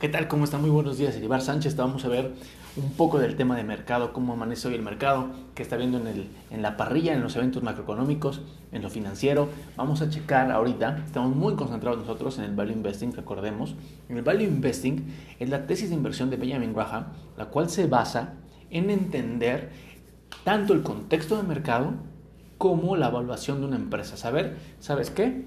[0.00, 0.28] ¿Qué tal?
[0.28, 0.62] ¿Cómo están?
[0.62, 1.76] Muy buenos días, Iribar Sánchez.
[1.76, 2.32] Vamos a ver
[2.74, 6.06] un poco del tema de mercado, cómo amanece hoy el mercado, qué está viendo en,
[6.06, 8.40] el, en la parrilla, en los eventos macroeconómicos,
[8.72, 9.50] en lo financiero.
[9.76, 13.74] Vamos a checar ahorita, estamos muy concentrados nosotros en el Value Investing, recordemos.
[14.08, 15.04] En el Value Investing
[15.38, 18.36] es la tesis de inversión de Benjamin Graham, la cual se basa
[18.70, 19.70] en entender
[20.44, 21.92] tanto el contexto de mercado
[22.56, 24.16] como la evaluación de una empresa.
[24.16, 25.44] Saber, ¿sabes qué?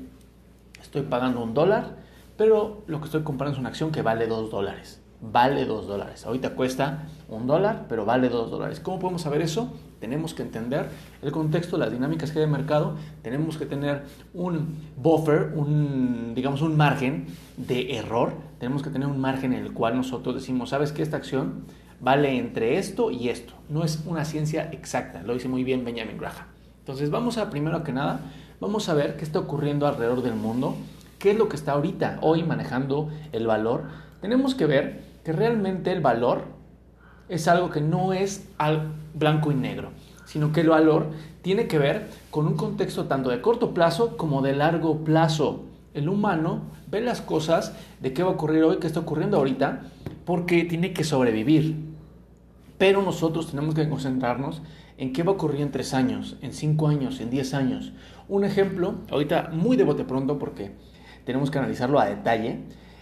[0.79, 2.02] Estoy pagando un dólar
[2.37, 5.01] pero lo que estoy comprando es una acción que vale 2 dólares.
[5.21, 6.25] Vale 2 dólares.
[6.25, 8.79] Ahorita cuesta un dólar, pero vale 2 dólares.
[8.79, 9.71] ¿Cómo podemos saber eso?
[9.99, 10.89] Tenemos que entender
[11.21, 12.95] el contexto, las dinámicas que hay de mercado.
[13.21, 18.33] Tenemos que tener un buffer, un, digamos, un margen de error.
[18.59, 21.03] Tenemos que tener un margen en el cual nosotros decimos, ¿sabes qué?
[21.03, 21.65] Esta acción
[22.01, 23.53] vale entre esto y esto.
[23.69, 25.23] No es una ciencia exacta.
[25.23, 26.47] Lo dice muy bien Benjamin Graham.
[26.79, 28.19] Entonces vamos a, primero que nada,
[28.59, 30.75] vamos a ver qué está ocurriendo alrededor del mundo
[31.23, 33.85] qué es lo que está ahorita, hoy manejando el valor,
[34.19, 36.43] tenemos que ver que realmente el valor
[37.29, 39.91] es algo que no es al blanco y negro,
[40.25, 44.41] sino que el valor tiene que ver con un contexto tanto de corto plazo como
[44.41, 45.63] de largo plazo.
[45.93, 49.83] El humano ve las cosas de qué va a ocurrir hoy, qué está ocurriendo ahorita,
[50.25, 51.77] porque tiene que sobrevivir.
[52.77, 54.61] Pero nosotros tenemos que concentrarnos
[54.97, 57.93] en qué va a ocurrir en tres años, en cinco años, en diez años.
[58.27, 60.73] Un ejemplo, ahorita muy de bote pronto porque
[61.25, 62.59] tenemos que analizarlo a detalle.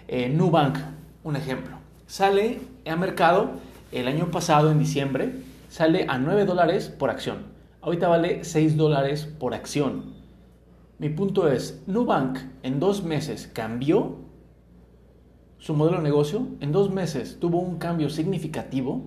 [0.08, 0.78] Eh, Nubank,
[1.24, 1.78] un ejemplo,
[2.08, 3.52] sale a mercado
[3.92, 5.34] el año pasado, en diciembre,
[5.70, 7.52] sale a 9 dólares por acción.
[7.82, 10.14] Ahorita vale 6 dólares por acción.
[11.00, 14.18] Mi punto es, Nubank en dos meses cambió
[15.58, 19.04] su modelo de negocio, en dos meses tuvo un cambio significativo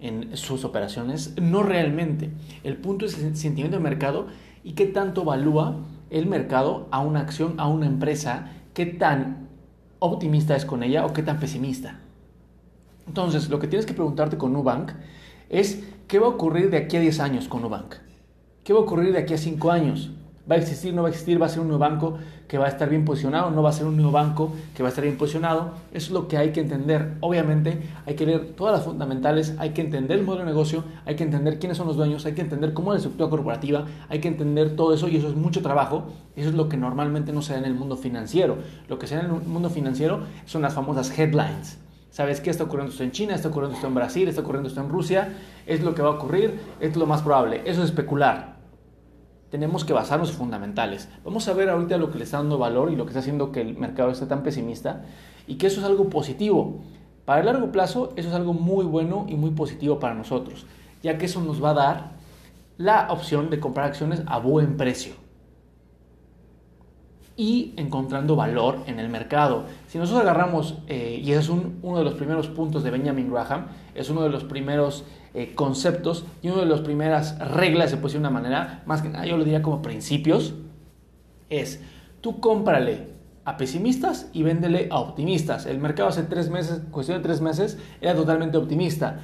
[0.00, 2.30] en sus operaciones, no realmente.
[2.62, 4.26] El punto es el sentimiento de mercado
[4.62, 5.76] y qué tanto evalúa
[6.10, 9.48] el mercado a una acción, a una empresa, qué tan
[9.98, 12.00] optimista es con ella o qué tan pesimista.
[13.06, 14.92] Entonces, lo que tienes que preguntarte con Nubank
[15.48, 17.94] es qué va a ocurrir de aquí a 10 años con Nubank.
[18.64, 20.10] ¿Qué va a ocurrir de aquí a 5 años?
[20.48, 21.42] ¿Va a existir, no va a existir?
[21.42, 23.50] ¿Va a ser un nuevo banco que va a estar bien posicionado?
[23.50, 25.72] ¿No va a ser un nuevo banco que va a estar bien posicionado?
[25.92, 27.14] Eso es lo que hay que entender.
[27.18, 31.16] Obviamente hay que leer todas las fundamentales, hay que entender el modelo de negocio, hay
[31.16, 34.20] que entender quiénes son los dueños, hay que entender cómo es la estructura corporativa, hay
[34.20, 36.04] que entender todo eso y eso es mucho trabajo.
[36.36, 38.58] Eso es lo que normalmente no se da en el mundo financiero.
[38.88, 41.78] Lo que se da en el mundo financiero son las famosas headlines.
[42.10, 43.34] ¿Sabes qué está ocurriendo esto en China?
[43.34, 44.28] ¿Está ocurriendo esto en Brasil?
[44.28, 45.34] ¿Está ocurriendo esto en Rusia?
[45.66, 47.62] Es lo que va a ocurrir, es lo más probable.
[47.64, 48.55] Eso es especular
[49.50, 51.08] tenemos que basarnos en fundamentales.
[51.24, 53.52] Vamos a ver ahorita lo que le está dando valor y lo que está haciendo
[53.52, 55.04] que el mercado esté tan pesimista
[55.46, 56.80] y que eso es algo positivo.
[57.24, 60.66] Para el largo plazo eso es algo muy bueno y muy positivo para nosotros,
[61.02, 62.10] ya que eso nos va a dar
[62.78, 65.25] la opción de comprar acciones a buen precio
[67.36, 69.64] y encontrando valor en el mercado.
[69.88, 74.08] Si nosotros agarramos, eh, y es uno de los primeros puntos de Benjamin Graham, es
[74.08, 75.04] uno de los primeros
[75.34, 79.02] eh, conceptos y una de las primeras reglas, se puede decir de una manera, más
[79.02, 80.54] que nada yo lo diría como principios,
[81.50, 81.82] es
[82.22, 83.08] tú cómprale
[83.44, 85.66] a pesimistas y véndele a optimistas.
[85.66, 89.20] El mercado hace tres meses, cuestión de tres meses, era totalmente optimista.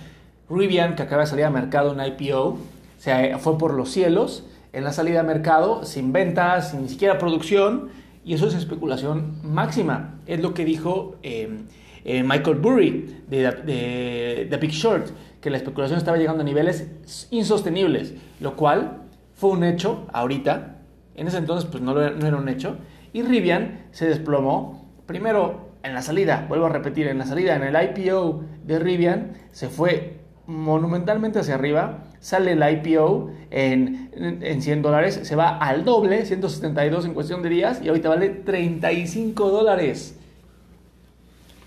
[0.51, 2.59] Rivian, que acaba de salir al mercado en IPO,
[2.99, 7.19] se fue por los cielos en la salida al mercado, sin ventas, sin ni siquiera
[7.19, 7.89] producción,
[8.25, 10.21] y eso es especulación máxima.
[10.27, 11.65] Es lo que dijo eh,
[12.05, 15.09] eh, Michael Burry de, The Big Short,
[15.41, 16.88] que la especulación estaba llegando a niveles
[17.31, 19.03] insostenibles, lo cual
[19.34, 20.78] fue un hecho ahorita.
[21.15, 22.77] En ese entonces pues no, no era un hecho.
[23.12, 24.91] Y Rivian se desplomó.
[25.06, 29.33] Primero en la salida, vuelvo a repetir, en la salida, en el IPO de Rivian,
[29.50, 35.84] se fue monumentalmente hacia arriba, sale el IPO en, en 100 dólares, se va al
[35.84, 40.16] doble, 172 en cuestión de días, y ahorita vale 35 dólares.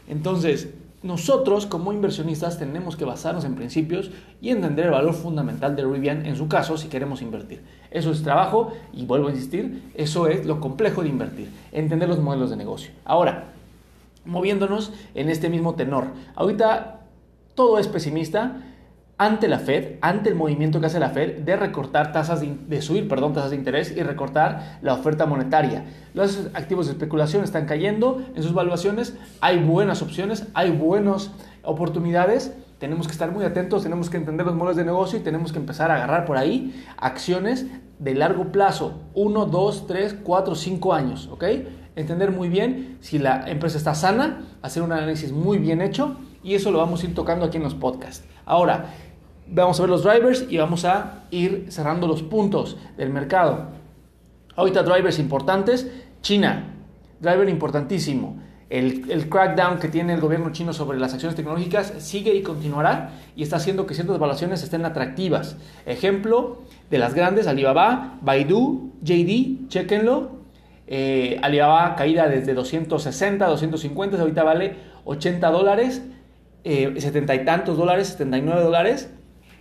[0.08, 0.70] Entonces,
[1.04, 4.10] nosotros como inversionistas tenemos que basarnos en principios
[4.42, 7.62] y entender el valor fundamental de Rivian en su caso si queremos invertir.
[7.92, 12.20] Eso es trabajo y vuelvo a insistir, eso es lo complejo de invertir, entender los
[12.20, 12.92] modelos de negocio.
[13.04, 13.50] Ahora,
[14.24, 17.02] moviéndonos en este mismo tenor, ahorita
[17.56, 18.64] todo es pesimista
[19.18, 23.08] ante la Fed, ante el movimiento que hace la Fed de recortar tasas de, subir,
[23.08, 25.86] perdón, tasas de interés y recortar la oferta monetaria.
[26.14, 31.32] Los activos de especulación están cayendo en sus valuaciones, hay buenas opciones, hay buenas
[31.64, 32.54] oportunidades.
[32.78, 35.60] Tenemos que estar muy atentos, tenemos que entender los modelos de negocio y tenemos que
[35.60, 37.68] empezar a agarrar por ahí acciones
[38.00, 41.46] de largo plazo, 1, 2, 3, 4, 5 años, ¿ok?
[41.96, 46.54] Entender muy bien si la empresa está sana, hacer un análisis muy bien hecho y
[46.54, 48.24] eso lo vamos a ir tocando aquí en los podcasts.
[48.46, 48.94] Ahora,
[49.48, 53.70] vamos a ver los drivers y vamos a ir cerrando los puntos del mercado.
[54.56, 56.76] Ahorita drivers importantes, China,
[57.20, 58.44] driver importantísimo.
[58.70, 63.44] el, crackdown que tiene el gobierno chino sobre las acciones tecnológicas sigue y continuará y
[63.44, 65.58] está haciendo que ciertas evaluaciones estén atractivas.
[65.86, 66.62] Ejemplo
[66.92, 70.36] de las grandes, Alibaba, Baidu, JD, chequenlo.
[70.88, 74.76] Eh, Alibaba caída desde 260, 250, ahorita vale
[75.06, 76.04] 80 dólares,
[76.66, 79.10] eh, 70 y tantos dólares, 79 dólares.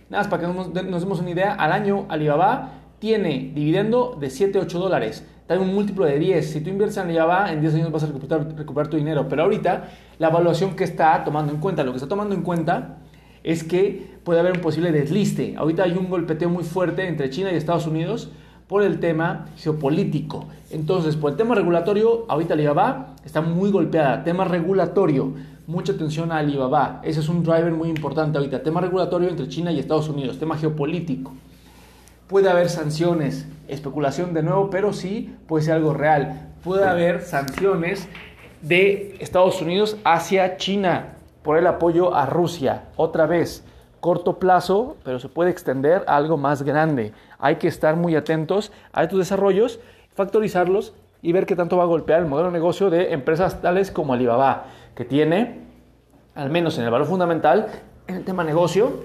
[0.09, 4.59] Nada más para que nos, demos una idea, al año Alibaba tiene dividendo de 7,
[4.59, 6.49] 8 dólares da un múltiplo de 10.
[6.49, 9.27] Si tú inviertes en Alibaba, en 10 años vas a recuperar, recuperar tu dinero.
[9.29, 12.97] Pero ahorita, la evaluación que está tomando en cuenta, lo que está tomando en cuenta
[13.43, 15.55] es que puede haber un posible desliste.
[15.57, 18.31] Ahorita hay un golpeteo muy fuerte entre China y Estados Unidos
[18.67, 20.47] por el tema geopolítico.
[20.71, 24.23] Entonces, por el tema regulatorio, ahorita Alibaba está muy golpeada.
[24.23, 25.33] Tema regulatorio,
[25.67, 27.01] mucha atención a Alibaba.
[27.03, 28.63] Ese es un driver muy importante ahorita.
[28.63, 30.39] Tema regulatorio entre China y Estados Unidos.
[30.39, 31.33] Tema geopolítico.
[32.27, 36.53] Puede haber sanciones, especulación de nuevo, pero sí puede ser algo real.
[36.63, 38.07] Puede haber sanciones
[38.61, 41.13] de Estados Unidos hacia China
[41.43, 42.85] por el apoyo a Rusia.
[42.95, 43.63] Otra vez,
[43.99, 47.13] corto plazo, pero se puede extender a algo más grande.
[47.37, 49.79] Hay que estar muy atentos a estos desarrollos,
[50.15, 53.91] factorizarlos y ver qué tanto va a golpear el modelo de negocio de empresas tales
[53.91, 54.65] como Alibaba,
[54.95, 55.59] que tiene,
[56.35, 57.67] al menos en el valor fundamental,
[58.07, 59.03] en el tema negocio,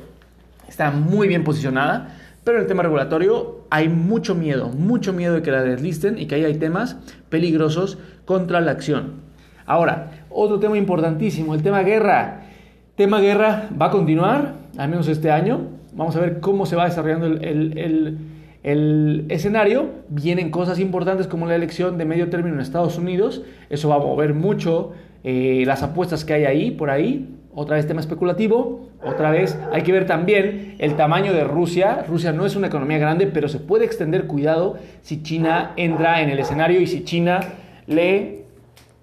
[0.69, 5.43] está muy bien posicionada pero en el tema regulatorio hay mucho miedo, mucho miedo de
[5.43, 6.97] que la deslisten y que ahí hay temas
[7.29, 9.21] peligrosos contra la acción.
[9.67, 12.43] Ahora, otro tema importantísimo, el tema guerra.
[12.97, 15.69] Tema guerra va a continuar, al menos este año.
[15.93, 18.19] Vamos a ver cómo se va desarrollando el,
[18.63, 19.91] escenario.
[20.09, 23.43] Vienen cosas importantes como la elección de medio término en Estados Unidos.
[23.69, 24.93] Eso va a mover mucho
[25.25, 27.37] eh, las apuestas que hay ahí, por ahí.
[27.55, 28.89] Otra vez tema especulativo.
[29.03, 32.05] Otra vez hay que ver también el tamaño de Rusia.
[32.07, 36.31] Rusia no es una economía grande, pero se puede extender cuidado si China entra en
[36.31, 37.41] el escenario y si China
[37.87, 38.45] le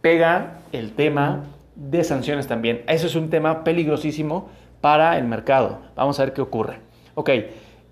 [0.02, 1.46] pega el tema
[1.76, 2.82] de sanciones también.
[2.88, 4.50] Eso es un tema peligrosísimo
[4.82, 5.80] para el mercado.
[5.96, 6.80] Vamos a ver qué ocurre.
[7.16, 7.30] Ok,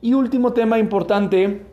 [0.06, 1.66] y último tema importante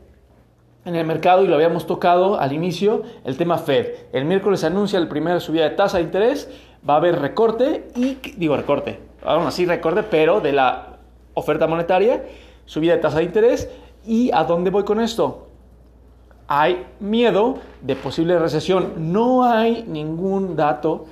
[0.87, 3.89] en el mercado, y lo habíamos tocado al inicio, el tema Fed.
[4.15, 6.51] El miércoles anuncia el primer subida de tasa de interés
[6.89, 10.97] va a haber recorte y, digo recorte, aún así recorte, pero de la
[11.35, 12.25] oferta monetaria,
[12.65, 13.69] subida de tasa de interés.
[14.07, 15.49] ¿Y a dónde voy con esto?
[16.49, 19.13] Hay miedo de posible recesión.
[19.13, 21.05] No hay ningún dato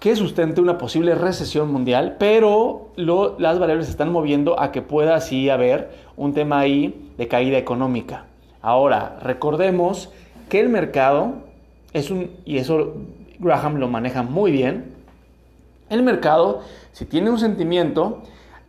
[0.00, 5.14] que sustente una posible recesión mundial, pero las variables se están moviendo a que pueda
[5.14, 8.26] así haber un tema ahí de caída económica.
[8.60, 10.10] Ahora, recordemos
[10.48, 11.34] que el mercado
[11.92, 12.94] es un, y eso
[13.38, 14.94] Graham lo maneja muy bien.
[15.88, 16.60] El mercado,
[16.92, 18.22] si tiene un sentimiento,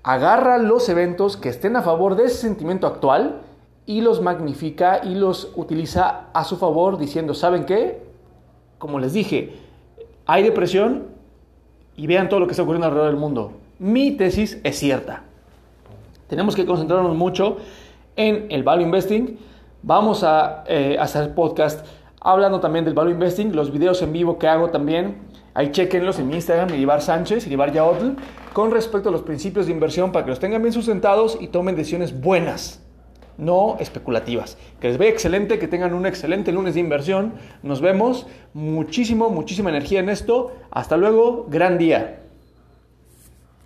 [0.04, 3.42] agarra los eventos que estén a favor de ese sentimiento actual
[3.86, 8.02] y los magnifica y los utiliza a su favor diciendo, ¿saben qué?
[8.78, 9.56] Como les dije,
[10.26, 11.17] hay depresión
[11.98, 13.54] y vean todo lo que está ocurriendo alrededor del mundo.
[13.80, 15.24] Mi tesis es cierta.
[16.28, 17.58] Tenemos que concentrarnos mucho
[18.16, 19.38] en el value investing.
[19.84, 21.86] Vamos a eh, hacer podcast
[22.22, 25.18] hablando también del value investing, los videos en vivo que hago también,
[25.54, 28.22] ahí chequenlos en mi Instagram, Iribar Sánchez, Iribar Yaotl,
[28.54, 31.76] con respecto a los principios de inversión para que los tengan bien sustentados y tomen
[31.76, 32.84] decisiones buenas,
[33.38, 34.58] no especulativas.
[34.80, 37.34] Que les vea excelente, que tengan un excelente lunes de inversión.
[37.64, 40.54] Nos vemos, muchísimo, muchísima energía en esto.
[40.72, 42.22] Hasta luego, gran día.